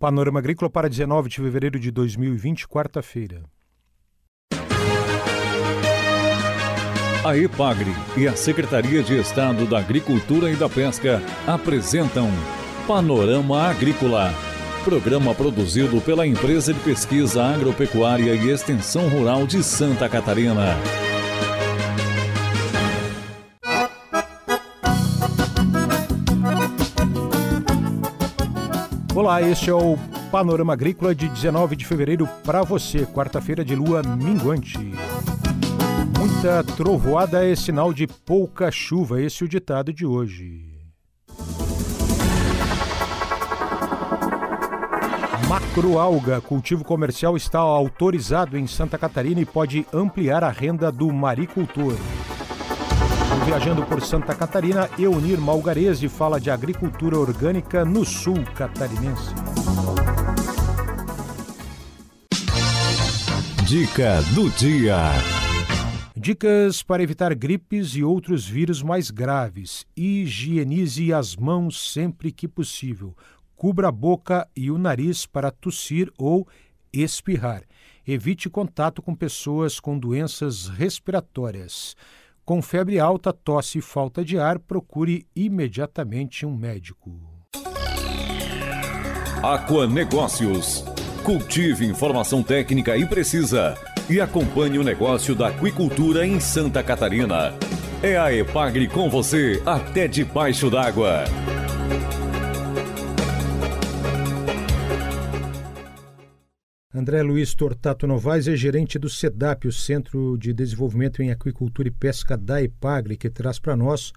Panorama 0.00 0.38
Agrícola 0.38 0.70
para 0.70 0.88
19 0.88 1.28
de 1.28 1.36
fevereiro 1.36 1.78
de 1.78 1.90
2020, 1.90 2.66
quarta-feira. 2.66 3.42
A 7.22 7.36
EPAGRE 7.36 7.92
e 8.16 8.26
a 8.26 8.34
Secretaria 8.34 9.02
de 9.02 9.18
Estado 9.18 9.66
da 9.66 9.78
Agricultura 9.78 10.50
e 10.50 10.56
da 10.56 10.70
Pesca 10.70 11.20
apresentam 11.46 12.30
Panorama 12.86 13.68
Agrícola, 13.68 14.32
programa 14.84 15.34
produzido 15.34 16.00
pela 16.00 16.26
Empresa 16.26 16.72
de 16.72 16.80
Pesquisa 16.80 17.44
Agropecuária 17.44 18.34
e 18.34 18.48
Extensão 18.48 19.06
Rural 19.06 19.46
de 19.46 19.62
Santa 19.62 20.08
Catarina. 20.08 21.09
Olá, 29.20 29.42
este 29.42 29.68
é 29.68 29.74
o 29.74 29.98
Panorama 30.32 30.72
Agrícola 30.72 31.14
de 31.14 31.28
19 31.28 31.76
de 31.76 31.84
fevereiro 31.84 32.26
para 32.42 32.62
você, 32.62 33.04
quarta-feira 33.04 33.62
de 33.62 33.74
lua 33.74 34.02
minguante. 34.02 34.78
Muita 36.18 36.64
trovoada 36.74 37.44
é 37.44 37.54
sinal 37.54 37.92
de 37.92 38.06
pouca 38.06 38.70
chuva, 38.70 39.20
esse 39.20 39.42
é 39.42 39.44
o 39.44 39.48
ditado 39.48 39.92
de 39.92 40.06
hoje. 40.06 40.64
Macroalga, 45.46 46.40
cultivo 46.40 46.82
comercial, 46.82 47.36
está 47.36 47.58
autorizado 47.58 48.56
em 48.56 48.66
Santa 48.66 48.96
Catarina 48.96 49.42
e 49.42 49.44
pode 49.44 49.86
ampliar 49.92 50.42
a 50.42 50.48
renda 50.48 50.90
do 50.90 51.12
maricultor. 51.12 51.92
Viajando 53.50 53.84
por 53.84 54.00
Santa 54.00 54.32
Catarina, 54.32 54.88
Eunir 54.96 55.40
Malgarese 55.40 56.08
fala 56.08 56.40
de 56.40 56.52
agricultura 56.52 57.18
orgânica 57.18 57.84
no 57.84 58.04
sul 58.04 58.44
catarinense. 58.54 59.34
Dica 63.66 64.22
do 64.36 64.48
dia. 64.50 64.98
Dicas 66.14 66.84
para 66.84 67.02
evitar 67.02 67.34
gripes 67.34 67.96
e 67.96 68.04
outros 68.04 68.46
vírus 68.46 68.84
mais 68.84 69.10
graves. 69.10 69.84
Higienize 69.96 71.12
as 71.12 71.34
mãos 71.34 71.92
sempre 71.92 72.30
que 72.30 72.46
possível. 72.46 73.16
Cubra 73.56 73.88
a 73.88 73.92
boca 73.92 74.46
e 74.54 74.70
o 74.70 74.78
nariz 74.78 75.26
para 75.26 75.50
tossir 75.50 76.08
ou 76.16 76.46
espirrar. 76.92 77.64
Evite 78.06 78.48
contato 78.48 79.02
com 79.02 79.12
pessoas 79.12 79.80
com 79.80 79.98
doenças 79.98 80.68
respiratórias. 80.68 81.96
Com 82.50 82.60
febre 82.60 82.98
alta, 82.98 83.32
tosse 83.32 83.78
e 83.78 83.80
falta 83.80 84.24
de 84.24 84.36
ar, 84.36 84.58
procure 84.58 85.24
imediatamente 85.36 86.44
um 86.44 86.52
médico. 86.52 87.12
Aquanegócios. 89.40 90.84
Cultive 91.22 91.86
informação 91.86 92.42
técnica 92.42 92.96
e 92.96 93.06
precisa 93.06 93.76
e 94.10 94.20
acompanhe 94.20 94.80
o 94.80 94.82
negócio 94.82 95.32
da 95.32 95.46
aquicultura 95.46 96.26
em 96.26 96.40
Santa 96.40 96.82
Catarina. 96.82 97.54
É 98.02 98.18
a 98.18 98.34
Epagre 98.34 98.88
com 98.88 99.08
você 99.08 99.62
até 99.64 100.08
debaixo 100.08 100.68
d'água. 100.68 101.22
André 106.92 107.22
Luiz 107.22 107.54
Tortato 107.54 108.04
Novaes 108.04 108.48
é 108.48 108.56
gerente 108.56 108.98
do 108.98 109.08
SEDAP, 109.08 109.68
o 109.68 109.72
Centro 109.72 110.36
de 110.36 110.52
Desenvolvimento 110.52 111.22
em 111.22 111.30
Aquicultura 111.30 111.86
e 111.86 111.90
Pesca 111.92 112.36
da 112.36 112.60
Epagre, 112.60 113.16
que 113.16 113.30
traz 113.30 113.60
para 113.60 113.76
nós 113.76 114.12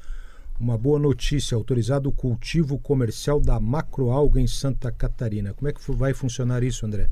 uma 0.60 0.76
boa 0.76 0.98
notícia, 0.98 1.54
autorizado 1.56 2.10
o 2.10 2.12
cultivo 2.12 2.80
comercial 2.80 3.40
da 3.40 3.60
macroalga 3.60 4.42
em 4.42 4.48
Santa 4.48 4.92
Catarina. 4.92 5.54
Como 5.54 5.68
é 5.68 5.72
que 5.72 5.92
vai 5.92 6.16
funcionar 6.16 6.64
isso, 6.64 6.84
André? 6.84 7.12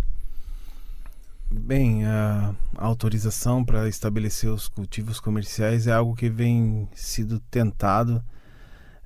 Bem, 1.52 2.06
a 2.06 2.56
autorização 2.76 3.64
para 3.64 3.88
estabelecer 3.88 4.50
os 4.50 4.68
cultivos 4.68 5.20
comerciais 5.20 5.86
é 5.86 5.92
algo 5.92 6.16
que 6.16 6.28
vem 6.28 6.90
sido 6.96 7.40
tentado 7.52 8.24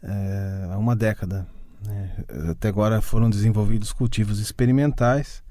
é, 0.02 0.70
há 0.72 0.78
uma 0.78 0.96
década. 0.96 1.46
Né? 1.86 2.12
Até 2.50 2.70
agora 2.70 3.02
foram 3.02 3.30
desenvolvidos 3.30 3.92
cultivos 3.92 4.40
experimentais 4.40 5.44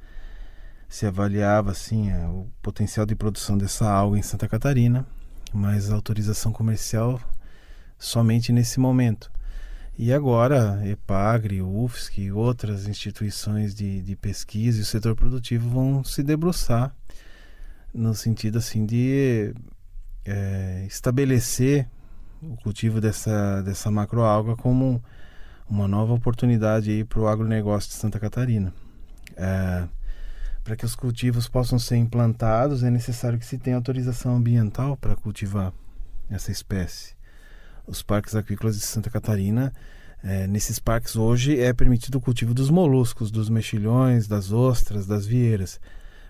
se 0.94 1.06
avaliava 1.06 1.72
assim 1.72 2.09
é, 2.09 2.25
o 2.28 2.47
potencial 2.62 3.05
de 3.05 3.16
produção 3.16 3.59
dessa 3.59 3.91
alga 3.91 4.16
em 4.16 4.22
Santa 4.22 4.47
Catarina, 4.47 5.05
mas 5.53 5.91
autorização 5.91 6.53
comercial 6.53 7.21
somente 7.99 8.53
nesse 8.53 8.78
momento. 8.78 9.28
E 9.99 10.12
agora, 10.12 10.81
EPAGRE, 10.87 11.60
UFSC 11.62 12.21
e 12.21 12.31
outras 12.31 12.87
instituições 12.87 13.75
de, 13.75 14.03
de 14.03 14.15
pesquisa 14.15 14.78
e 14.78 14.83
o 14.83 14.84
setor 14.84 15.16
produtivo 15.16 15.69
vão 15.69 16.04
se 16.04 16.22
debruçar 16.22 16.94
no 17.93 18.15
sentido 18.15 18.59
assim 18.59 18.87
de 18.87 19.53
é, 20.25 20.84
estabelecer 20.87 21.88
o 22.41 22.56
cultivo 22.59 23.00
dessa, 23.00 23.62
dessa 23.62 23.91
macroalga 23.91 24.54
como 24.54 25.03
uma 25.69 25.88
nova 25.88 26.12
oportunidade 26.12 27.04
para 27.09 27.19
o 27.19 27.27
agronegócio 27.27 27.91
de 27.91 27.97
Santa 27.97 28.21
Catarina. 28.21 28.72
É, 29.37 29.88
para 30.65 30.75
que 30.75 30.87
os 30.87 30.97
cultivos 30.97 31.47
possam 31.47 31.79
ser 31.79 31.97
implantados, 31.97 32.83
é 32.83 32.91
necessário 32.91 33.39
que 33.39 33.45
se 33.45 33.59
tenha 33.59 33.77
autorização 33.77 34.35
ambiental 34.35 34.97
para 34.97 35.15
cultivar 35.15 35.75
essa 36.31 36.51
espécie. 36.51 37.15
Os 37.87 38.03
parques 38.03 38.35
aquícolas 38.35 38.77
de 38.77 38.81
Santa 38.81 39.11
Catarina, 39.11 39.75
é, 40.23 40.47
nesses 40.47 40.79
parques 40.79 41.17
hoje 41.17 41.61
é 41.61 41.75
permitido 41.75 42.15
o 42.17 42.21
cultivo 42.21 42.55
dos 42.55 42.71
moluscos, 42.71 43.31
dos 43.31 43.51
mexilhões, 43.51 44.27
das 44.27 44.51
ostras, 44.51 45.07
das 45.07 45.27
vieiras. 45.27 45.79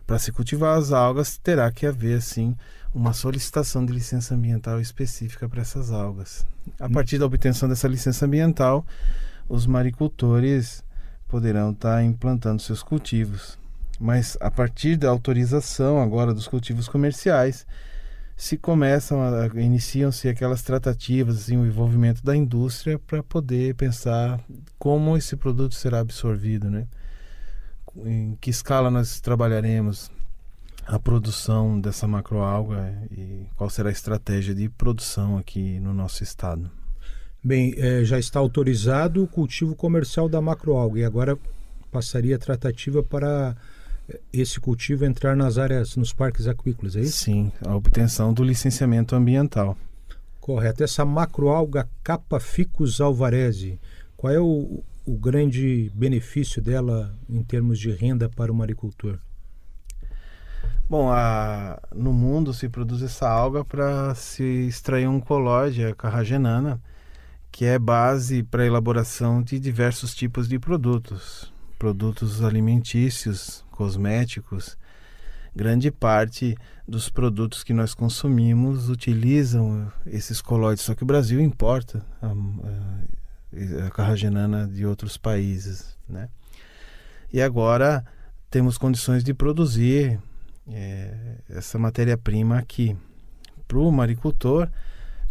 Para 0.05 0.19
se 0.19 0.33
cultivar 0.33 0.77
as 0.77 0.91
algas, 0.91 1.39
terá 1.39 1.71
que 1.71 1.87
haver, 1.87 2.21
sim, 2.21 2.56
uma 2.93 3.12
solicitação 3.12 3.87
de 3.87 3.93
licença 3.93 4.34
ambiental 4.34 4.81
específica 4.81 5.49
para 5.49 5.62
essas 5.62 5.93
algas. 5.93 6.45
A 6.81 6.91
partir 6.91 7.19
da 7.19 7.27
obtenção 7.27 7.69
dessa 7.69 7.87
licença 7.87 8.27
ambiental, 8.27 8.84
os 9.49 9.65
maricultores 9.65 10.83
poderão 11.28 11.71
estar 11.71 12.03
implantando 12.03 12.61
seus 12.61 12.83
cultivos 12.83 13.62
mas 14.00 14.37
a 14.41 14.50
partir 14.50 14.97
da 14.97 15.09
autorização 15.09 16.00
agora 16.00 16.34
dos 16.34 16.49
cultivos 16.49 16.88
comerciais 16.88 17.66
se 18.37 18.56
começam 18.56 19.21
iniciam-se 19.55 20.28
aquelas 20.28 20.62
tratativas 20.62 21.37
assim, 21.38 21.56
o 21.56 21.66
envolvimento 21.66 22.22
da 22.25 22.34
indústria 22.34 22.99
para 22.99 23.22
poder 23.22 23.75
pensar 23.75 24.41
como 24.78 25.16
esse 25.16 25.37
produto 25.37 25.75
será 25.75 26.00
absorvido 26.00 26.71
né? 26.71 26.87
Em 28.04 28.37
que 28.41 28.50
escala 28.50 28.91
nós 28.91 29.21
trabalharemos 29.21 30.10
a 30.87 30.99
produção 30.99 31.81
dessa 31.81 32.06
macroalga 32.06 32.93
e 33.10 33.47
qual 33.56 33.71
será 33.71 33.88
a 33.88 33.93
estratégia 33.93 34.54
de 34.54 34.69
produção 34.69 35.38
aqui 35.38 35.78
no 35.81 35.94
nosso 35.94 36.22
estado. 36.22 36.71
Bem, 37.43 37.75
é, 37.77 38.04
já 38.04 38.19
está 38.19 38.38
autorizado 38.38 39.22
o 39.22 39.28
cultivo 39.28 39.75
comercial 39.75 40.28
da 40.28 40.41
macroalga 40.41 41.00
e 41.00 41.04
agora 41.04 41.38
passaria 41.91 42.37
a 42.37 42.38
tratativa 42.38 43.03
para 43.03 43.56
esse 44.32 44.60
cultivo 44.60 45.04
entrar 45.04 45.37
nas 45.37 45.59
áreas, 45.59 45.97
nos 45.97 46.12
parques 46.12 46.47
aquícolas, 46.47 46.97
é 46.97 47.00
isso? 47.00 47.25
Sim, 47.25 47.53
a 47.65 47.75
obtenção 47.75 48.32
do 48.32 48.44
licenciamento 48.44 49.15
ambiental. 49.15 49.76
Correto. 50.41 50.84
Essa 50.84 51.04
macroalga 51.04 51.88
Capa 52.03 52.38
ficus 52.38 53.00
alvareze, 53.00 53.81
qual 54.16 54.32
é 54.32 54.38
o, 54.38 54.82
o 55.06 55.16
grande 55.16 55.91
benefício 55.94 56.60
dela 56.60 57.15
em 57.28 57.42
termos 57.42 57.78
de 57.78 57.91
renda 57.91 58.28
para 58.28 58.53
o 58.53 58.54
maricultor? 58.54 59.19
Bom, 60.88 61.10
a, 61.10 61.81
no 61.94 62.12
mundo 62.12 62.53
se 62.53 62.69
produz 62.69 63.03
essa 63.03 63.26
alga 63.26 63.65
para 63.65 64.15
se 64.15 64.44
extrair 64.69 65.09
um 65.09 65.19
colóide, 65.19 65.94
carragenana, 65.94 66.78
que 67.50 67.65
é 67.65 67.78
base 67.78 68.42
para 68.42 68.65
a 68.65 68.66
elaboração 68.66 69.42
de 69.42 69.59
diversos 69.59 70.15
tipos 70.15 70.47
de 70.47 70.59
produtos, 70.59 71.50
produtos 71.84 72.43
alimentícios, 72.43 73.63
cosméticos, 73.71 74.75
grande 75.54 75.91
parte 75.91 76.57
dos 76.89 77.10
produtos 77.10 77.63
que 77.63 77.75
nós 77.75 77.92
consumimos 77.92 78.89
utilizam 78.89 79.92
esses 80.07 80.41
colóides, 80.41 80.83
só 80.83 80.95
que 80.95 81.03
o 81.03 81.07
Brasil 81.07 81.42
importa 81.42 82.03
a, 82.22 82.28
a, 82.28 83.86
a 83.86 83.91
carragenana 83.91 84.66
de 84.66 84.86
outros 84.86 85.19
países, 85.19 85.95
né? 86.09 86.31
E 87.31 87.42
agora 87.42 88.03
temos 88.51 88.78
condições 88.78 89.22
de 89.22 89.34
produzir 89.34 90.19
é, 90.66 91.37
essa 91.51 91.78
matéria-prima 91.78 92.57
aqui. 92.57 92.97
Para 93.69 93.78
o 93.78 93.92
maricultor, 93.92 94.71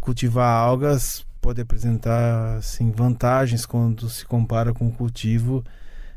cultivar 0.00 0.56
algas 0.56 1.26
pode 1.40 1.60
apresentar 1.60 2.58
assim, 2.58 2.92
vantagens 2.92 3.66
quando 3.66 4.08
se 4.08 4.24
compara 4.24 4.72
com 4.72 4.86
o 4.86 4.92
cultivo 4.92 5.64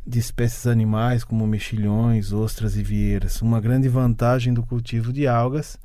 de 0.08 0.20
espécies 0.20 0.66
animais 0.66 1.26
como 1.26 1.46
mexilhões, 1.46 2.32
ostras 2.32 2.78
e 2.78 2.82
vieiras. 2.82 3.42
Uma 3.42 3.60
grande 3.60 3.90
vantagem 3.90 4.54
do 4.54 4.66
cultivo 4.66 5.12
de 5.12 5.28
algas 5.28 5.78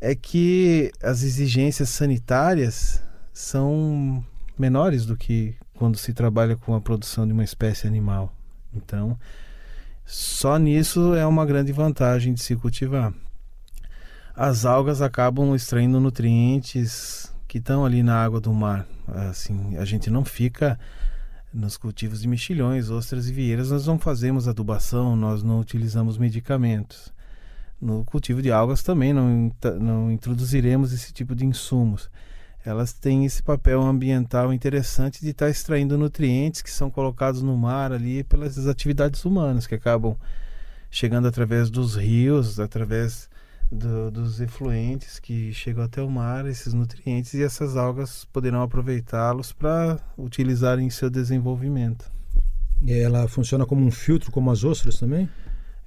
é 0.00 0.14
que 0.16 0.90
as 1.00 1.22
exigências 1.22 1.88
sanitárias 1.88 3.00
são 3.32 4.24
menores 4.58 5.06
do 5.06 5.16
que 5.16 5.54
quando 5.74 5.96
se 5.96 6.12
trabalha 6.12 6.56
com 6.56 6.74
a 6.74 6.80
produção 6.80 7.26
de 7.26 7.32
uma 7.32 7.44
espécie 7.44 7.86
animal. 7.86 8.34
Então, 8.74 9.16
Só 10.06 10.56
nisso 10.56 11.16
é 11.16 11.26
uma 11.26 11.44
grande 11.44 11.72
vantagem 11.72 12.32
de 12.32 12.40
se 12.40 12.54
cultivar. 12.54 13.12
As 14.36 14.64
algas 14.64 15.02
acabam 15.02 15.54
extraindo 15.54 15.98
nutrientes 15.98 17.32
que 17.48 17.58
estão 17.58 17.84
ali 17.84 18.04
na 18.04 18.22
água 18.22 18.40
do 18.40 18.52
mar. 18.52 18.86
Assim, 19.08 19.76
a 19.76 19.84
gente 19.84 20.08
não 20.08 20.24
fica 20.24 20.78
nos 21.56 21.76
cultivos 21.76 22.20
de 22.20 22.28
mexilhões, 22.28 22.90
ostras 22.90 23.28
e 23.28 23.32
vieiras, 23.32 23.70
nós 23.70 23.86
não 23.86 23.98
fazemos 23.98 24.46
adubação, 24.46 25.16
nós 25.16 25.42
não 25.42 25.58
utilizamos 25.58 26.18
medicamentos. 26.18 27.12
No 27.80 28.04
cultivo 28.04 28.42
de 28.42 28.52
algas 28.52 28.82
também 28.82 29.12
não, 29.12 29.50
não 29.80 30.12
introduziremos 30.12 30.92
esse 30.92 31.12
tipo 31.12 31.34
de 31.34 31.46
insumos. 31.46 32.10
Elas 32.64 32.92
têm 32.92 33.24
esse 33.24 33.42
papel 33.42 33.80
ambiental 33.80 34.52
interessante 34.52 35.20
de 35.20 35.30
estar 35.30 35.48
extraindo 35.48 35.96
nutrientes 35.96 36.62
que 36.62 36.70
são 36.70 36.90
colocados 36.90 37.40
no 37.40 37.56
mar 37.56 37.92
ali 37.92 38.22
pelas 38.24 38.66
atividades 38.66 39.24
humanas 39.24 39.66
que 39.66 39.74
acabam 39.74 40.16
chegando 40.90 41.28
através 41.28 41.70
dos 41.70 41.96
rios, 41.96 42.60
através 42.60 43.30
do, 43.70 44.10
dos 44.10 44.40
efluentes 44.40 45.18
que 45.18 45.52
chegam 45.52 45.84
até 45.84 46.02
o 46.02 46.10
mar, 46.10 46.46
esses 46.46 46.72
nutrientes, 46.72 47.34
e 47.34 47.42
essas 47.42 47.76
algas 47.76 48.24
poderão 48.26 48.62
aproveitá-los 48.62 49.52
para 49.52 49.98
utilizar 50.16 50.78
em 50.78 50.90
seu 50.90 51.10
desenvolvimento. 51.10 52.10
E 52.82 52.92
ela 52.92 53.26
funciona 53.28 53.66
como 53.66 53.84
um 53.84 53.90
filtro, 53.90 54.30
como 54.30 54.50
as 54.50 54.64
ostras 54.64 54.98
também? 54.98 55.28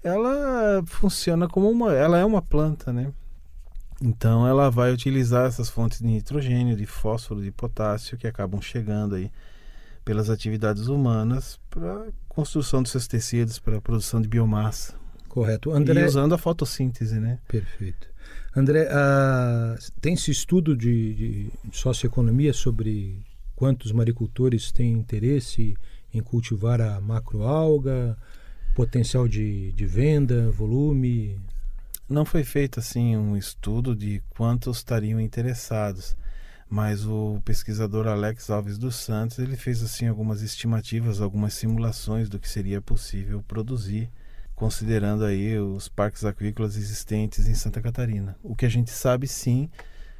Ela 0.03 0.81
funciona 0.85 1.47
como 1.47 1.69
uma. 1.69 1.93
Ela 1.93 2.17
é 2.17 2.25
uma 2.25 2.41
planta, 2.41 2.91
né? 2.91 3.13
Então 4.01 4.47
ela 4.47 4.69
vai 4.71 4.93
utilizar 4.93 5.45
essas 5.45 5.69
fontes 5.69 5.99
de 5.99 6.07
nitrogênio, 6.07 6.75
de 6.75 6.85
fósforo, 6.85 7.41
de 7.41 7.51
potássio 7.51 8.17
que 8.17 8.27
acabam 8.27 8.61
chegando 8.61 9.15
aí 9.15 9.29
pelas 10.05 10.29
atividades 10.29 10.87
humanas 10.87 11.59
para 11.69 12.07
construção 12.27 12.81
dos 12.81 12.91
seus 12.91 13.07
tecidos, 13.07 13.59
para 13.59 13.77
a 13.77 13.81
produção 13.81 14.21
de 14.21 14.27
biomassa. 14.27 14.98
Correto. 15.29 15.71
André... 15.71 16.01
E 16.01 16.05
usando 16.05 16.33
a 16.33 16.37
fotossíntese, 16.37 17.19
né? 17.19 17.39
Perfeito. 17.47 18.09
André, 18.55 18.89
tem-se 20.01 20.31
estudo 20.31 20.75
de, 20.75 21.13
de 21.13 21.51
socioeconomia 21.71 22.51
sobre 22.51 23.23
quantos 23.55 23.91
maricultores 23.91 24.71
têm 24.71 24.91
interesse 24.91 25.77
em 26.13 26.21
cultivar 26.21 26.81
a 26.81 26.99
macroalga, 26.99 28.17
potencial 28.75 29.27
de, 29.27 29.71
de 29.73 29.85
venda, 29.85 30.49
volume? 30.49 31.39
Não 32.09 32.25
foi 32.25 32.43
feito 32.43 32.79
assim 32.79 33.15
um 33.15 33.37
estudo 33.37 33.95
de 33.95 34.21
quantos 34.31 34.77
estariam 34.77 35.21
interessados, 35.21 36.17
mas 36.67 37.05
o 37.05 37.39
pesquisador 37.45 38.07
Alex 38.07 38.49
Alves 38.49 38.79
dos 38.79 38.95
Santos 38.95 39.37
ele 39.37 39.55
fez 39.55 39.83
assim 39.83 40.07
algumas 40.07 40.41
estimativas, 40.41 41.21
algumas 41.21 41.53
simulações 41.53 42.27
do 42.27 42.39
que 42.39 42.49
seria 42.49 42.81
possível 42.81 43.43
produzir 43.47 44.09
considerando 44.59 45.23
aí 45.23 45.57
os 45.57 45.87
parques 45.87 46.25
aquícolas 46.25 46.75
existentes 46.75 47.47
em 47.47 47.55
Santa 47.55 47.81
Catarina. 47.81 48.35
O 48.43 48.53
que 48.53 48.65
a 48.65 48.69
gente 48.69 48.91
sabe 48.91 49.25
sim 49.25 49.69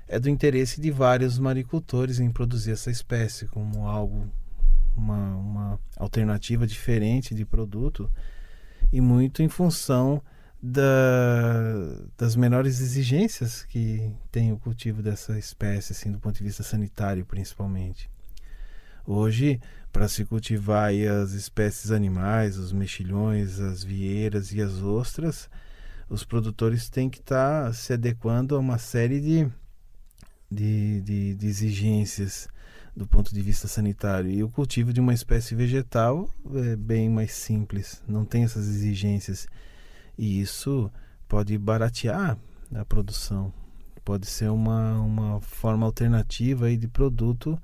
é 0.07 0.17
do 0.17 0.29
interesse 0.29 0.79
de 0.79 0.89
vários 0.89 1.37
maricultores 1.37 2.21
em 2.21 2.31
produzir 2.31 2.71
essa 2.71 2.89
espécie 2.89 3.47
como 3.47 3.85
algo 3.85 4.31
uma, 4.95 5.35
uma 5.35 5.79
alternativa 5.97 6.65
diferente 6.65 7.35
de 7.35 7.45
produto 7.45 8.09
e 8.93 9.01
muito 9.01 9.43
em 9.43 9.49
função 9.49 10.23
da, 10.63 10.81
das 12.17 12.33
menores 12.37 12.79
exigências 12.79 13.63
que 13.63 14.09
tem 14.31 14.53
o 14.53 14.57
cultivo 14.57 15.03
dessa 15.03 15.37
espécie, 15.37 15.91
assim, 15.91 16.11
do 16.11 16.19
ponto 16.19 16.37
de 16.37 16.43
vista 16.45 16.63
sanitário, 16.63 17.25
principalmente. 17.25 18.09
Hoje, 19.05 19.59
para 19.91 20.07
se 20.07 20.25
cultivar 20.25 20.91
as 21.21 21.31
espécies 21.31 21.91
animais, 21.91 22.57
os 22.57 22.71
mexilhões, 22.71 23.59
as 23.59 23.83
vieiras 23.83 24.51
e 24.51 24.61
as 24.61 24.81
ostras, 24.81 25.49
os 26.09 26.23
produtores 26.23 26.89
têm 26.89 27.09
que 27.09 27.19
estar 27.19 27.65
tá 27.65 27.73
se 27.73 27.93
adequando 27.93 28.55
a 28.55 28.59
uma 28.59 28.77
série 28.77 29.19
de, 29.19 29.47
de, 30.49 31.01
de, 31.01 31.35
de, 31.35 31.47
exigências 31.47 32.47
do 32.95 33.07
ponto 33.07 33.33
de 33.33 33.41
vista 33.41 33.67
sanitário. 33.67 34.29
E 34.29 34.43
o 34.43 34.49
cultivo 34.49 34.91
de 34.91 34.99
uma 34.99 35.13
espécie 35.13 35.55
vegetal 35.55 36.29
é 36.55 36.75
bem 36.75 37.09
mais 37.09 37.31
simples, 37.31 38.03
não 38.07 38.25
tem 38.25 38.43
essas 38.43 38.67
exigências. 38.67 39.47
E 40.17 40.41
isso 40.41 40.91
pode 41.27 41.57
baratear 41.57 42.37
a 42.73 42.85
produção, 42.85 43.53
pode 44.03 44.27
ser 44.27 44.49
uma, 44.49 44.99
uma 44.99 45.39
forma 45.41 45.85
alternativa 45.85 46.65
aí 46.65 46.75
de 46.75 46.87
produto 46.87 47.59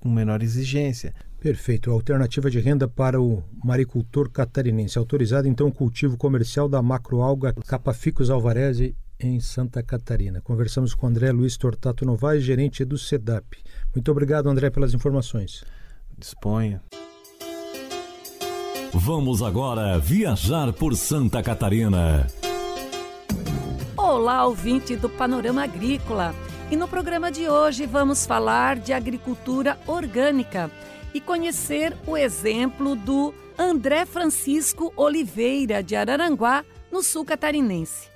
com 0.00 0.08
menor 0.08 0.42
exigência. 0.42 1.14
Perfeito. 1.40 1.90
Alternativa 1.90 2.50
de 2.50 2.58
renda 2.60 2.88
para 2.88 3.20
o 3.20 3.42
maricultor 3.62 4.30
catarinense. 4.30 4.98
Autorizado 4.98 5.46
então 5.48 5.68
o 5.68 5.72
cultivo 5.72 6.16
comercial 6.16 6.68
da 6.68 6.80
macroalga 6.82 7.52
Capaficus 7.66 8.30
alvareze 8.30 8.96
em 9.18 9.40
Santa 9.40 9.82
Catarina. 9.82 10.40
Conversamos 10.40 10.94
com 10.94 11.06
André 11.06 11.30
Luiz 11.32 11.56
Tortato 11.56 12.04
Novaes, 12.04 12.42
gerente 12.42 12.84
do 12.84 12.98
SEDAP. 12.98 13.58
Muito 13.94 14.10
obrigado, 14.10 14.48
André, 14.48 14.70
pelas 14.70 14.94
informações. 14.94 15.64
Disponha. 16.16 16.80
Vamos 18.92 19.42
agora 19.42 19.98
viajar 19.98 20.72
por 20.72 20.96
Santa 20.96 21.42
Catarina. 21.42 22.26
Olá, 23.96 24.46
ouvinte 24.46 24.94
do 24.94 25.08
Panorama 25.08 25.64
Agrícola. 25.64 26.34
E 26.70 26.76
no 26.76 26.88
programa 26.88 27.30
de 27.30 27.48
hoje 27.48 27.84
vamos 27.84 28.24
falar 28.24 28.78
de 28.78 28.92
agricultura 28.92 29.78
orgânica 29.86 30.70
e 31.12 31.20
conhecer 31.20 31.96
o 32.06 32.16
exemplo 32.16 32.96
do 32.96 33.34
André 33.56 34.06
Francisco 34.06 34.92
Oliveira 34.96 35.82
de 35.82 35.94
Araranguá, 35.94 36.64
no 36.90 37.02
sul 37.02 37.24
catarinense. 37.24 38.08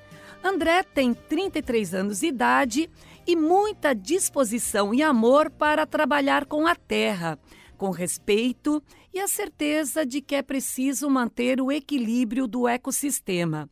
André 0.42 0.82
tem 0.82 1.12
33 1.12 1.94
anos 1.94 2.20
de 2.20 2.26
idade 2.26 2.90
e 3.26 3.36
muita 3.36 3.94
disposição 3.94 4.94
e 4.94 5.02
amor 5.02 5.50
para 5.50 5.86
trabalhar 5.86 6.46
com 6.46 6.66
a 6.66 6.74
terra, 6.74 7.38
com 7.76 7.90
respeito 7.90 8.82
e 9.12 9.20
a 9.20 9.28
certeza 9.28 10.06
de 10.06 10.20
que 10.20 10.34
é 10.34 10.42
preciso 10.42 11.10
manter 11.10 11.60
o 11.60 11.70
equilíbrio 11.70 12.46
do 12.46 12.66
ecossistema. 12.66 13.68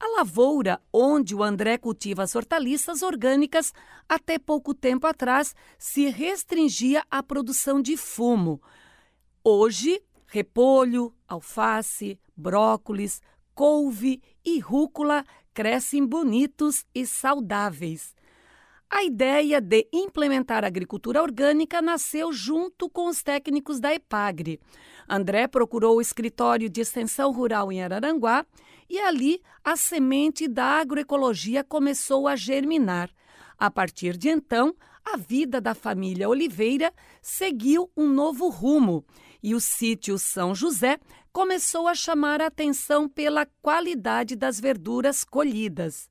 A 0.00 0.18
lavoura 0.18 0.80
onde 0.92 1.34
o 1.34 1.42
André 1.42 1.76
cultiva 1.76 2.22
as 2.22 2.36
hortaliças 2.36 3.02
orgânicas 3.02 3.72
até 4.08 4.38
pouco 4.38 4.72
tempo 4.72 5.06
atrás 5.06 5.54
se 5.76 6.08
restringia 6.08 7.02
à 7.10 7.22
produção 7.22 7.82
de 7.82 7.96
fumo. 7.96 8.62
Hoje, 9.42 10.00
repolho, 10.26 11.12
alface, 11.26 12.18
brócolis, 12.36 13.20
couve 13.54 14.22
e 14.44 14.60
rúcula 14.60 15.24
crescem 15.52 16.06
bonitos 16.06 16.86
e 16.94 17.04
saudáveis. 17.04 18.14
A 18.88 19.02
ideia 19.02 19.60
de 19.60 19.86
implementar 19.92 20.64
a 20.64 20.68
agricultura 20.68 21.20
orgânica 21.20 21.82
nasceu 21.82 22.32
junto 22.32 22.88
com 22.88 23.08
os 23.08 23.22
técnicos 23.22 23.80
da 23.80 23.92
EPAGRE. 23.92 24.60
André 25.08 25.48
procurou 25.48 25.96
o 25.96 26.00
escritório 26.00 26.70
de 26.70 26.80
extensão 26.80 27.32
rural 27.32 27.72
em 27.72 27.82
Araranguá 27.82 28.46
e 28.88 28.98
ali 28.98 29.40
a 29.64 29.76
semente 29.76 30.48
da 30.48 30.80
agroecologia 30.80 31.62
começou 31.62 32.26
a 32.26 32.36
germinar. 32.36 33.10
A 33.58 33.70
partir 33.70 34.16
de 34.16 34.28
então, 34.28 34.74
a 35.04 35.16
vida 35.16 35.60
da 35.60 35.74
família 35.74 36.28
Oliveira 36.28 36.92
seguiu 37.20 37.90
um 37.96 38.06
novo 38.08 38.48
rumo 38.48 39.04
e 39.42 39.54
o 39.54 39.60
sítio 39.60 40.18
São 40.18 40.54
José 40.54 40.98
começou 41.32 41.86
a 41.88 41.94
chamar 41.94 42.40
a 42.40 42.46
atenção 42.46 43.08
pela 43.08 43.46
qualidade 43.62 44.36
das 44.36 44.60
verduras 44.60 45.24
colhidas. 45.24 46.10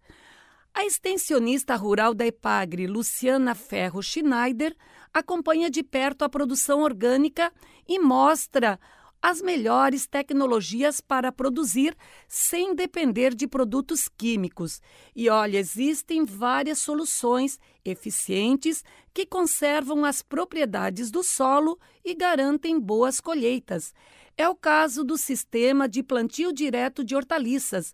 A 0.74 0.86
extensionista 0.86 1.76
rural 1.76 2.14
da 2.14 2.26
EPAGRE, 2.26 2.86
Luciana 2.86 3.56
Ferro 3.56 4.02
Schneider, 4.02 4.76
acompanha 5.14 5.70
de 5.70 5.82
perto 5.82 6.24
a 6.24 6.30
produção 6.30 6.82
orgânica 6.82 7.52
e 7.88 8.00
mostra 8.00 8.80
as 9.22 9.42
melhores 9.42 10.06
tecnologias 10.06 11.02
para 11.02 11.32
produzir 11.32 11.96
sem 12.28 12.76
depender 12.76 13.34
de 13.34 13.48
produtos 13.48 14.08
químicos. 14.08 14.82
E 15.16 15.30
olha, 15.30 15.58
existem 15.58 16.24
várias 16.24 16.80
soluções 16.80 17.60
eficientes 17.84 18.84
que 19.14 19.26
conservam 19.26 20.06
as 20.06 20.22
propriedades 20.22 21.10
do 21.10 21.24
solo 21.24 21.80
e 22.06 22.14
garantem 22.14 22.80
boas 22.80 23.20
colheitas. 23.20 23.94
É 24.38 24.48
o 24.48 24.56
caso 24.56 25.04
do 25.04 25.18
sistema 25.18 25.90
de 25.90 26.04
plantio 26.04 26.54
direto 26.54 27.04
de 27.04 27.16
hortaliças 27.16 27.94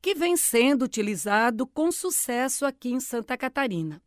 que 0.00 0.14
vem 0.14 0.36
sendo 0.36 0.84
utilizado 0.84 1.66
com 1.66 1.92
sucesso 1.92 2.64
aqui 2.64 2.90
em 2.90 2.98
Santa 2.98 3.36
Catarina. 3.36 4.02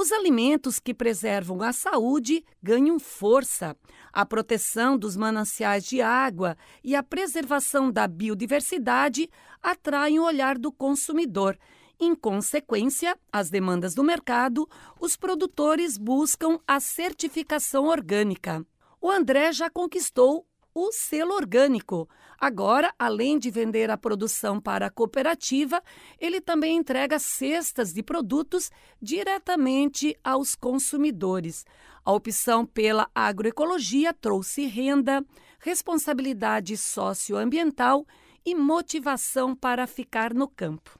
Os 0.00 0.12
alimentos 0.12 0.78
que 0.78 0.94
preservam 0.94 1.60
a 1.60 1.74
saúde 1.74 2.42
ganham 2.62 2.98
força. 2.98 3.76
A 4.10 4.24
proteção 4.24 4.96
dos 4.96 5.14
mananciais 5.14 5.84
de 5.84 6.00
água 6.00 6.56
e 6.82 6.96
a 6.96 7.02
preservação 7.02 7.92
da 7.92 8.08
biodiversidade 8.08 9.28
atraem 9.62 10.18
o 10.18 10.24
olhar 10.24 10.56
do 10.56 10.72
consumidor. 10.72 11.58
Em 12.00 12.14
consequência, 12.14 13.14
as 13.30 13.50
demandas 13.50 13.94
do 13.94 14.02
mercado, 14.02 14.66
os 14.98 15.18
produtores 15.18 15.98
buscam 15.98 16.58
a 16.66 16.80
certificação 16.80 17.84
orgânica. 17.84 18.64
O 19.02 19.10
André 19.10 19.52
já 19.52 19.68
conquistou 19.68 20.46
o 20.74 20.90
selo 20.92 21.34
orgânico. 21.34 22.08
Agora, 22.40 22.94
além 22.98 23.38
de 23.38 23.50
vender 23.50 23.90
a 23.90 23.98
produção 23.98 24.58
para 24.58 24.86
a 24.86 24.90
cooperativa, 24.90 25.82
ele 26.18 26.40
também 26.40 26.78
entrega 26.78 27.18
cestas 27.18 27.92
de 27.92 28.02
produtos 28.02 28.70
diretamente 29.00 30.16
aos 30.24 30.54
consumidores. 30.54 31.66
A 32.02 32.12
opção 32.12 32.64
pela 32.64 33.10
agroecologia 33.14 34.14
trouxe 34.14 34.64
renda, 34.64 35.22
responsabilidade 35.58 36.78
socioambiental 36.78 38.06
e 38.42 38.54
motivação 38.54 39.54
para 39.54 39.86
ficar 39.86 40.32
no 40.32 40.48
campo. 40.48 40.98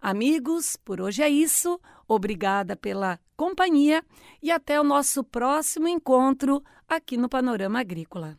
Amigos, 0.00 0.76
por 0.76 1.00
hoje 1.00 1.24
é 1.24 1.28
isso. 1.28 1.80
Obrigada 2.06 2.76
pela 2.76 3.18
companhia 3.36 4.04
e 4.40 4.52
até 4.52 4.80
o 4.80 4.84
nosso 4.84 5.24
próximo 5.24 5.88
encontro 5.88 6.62
aqui 6.88 7.16
no 7.16 7.28
Panorama 7.28 7.80
Agrícola. 7.80 8.38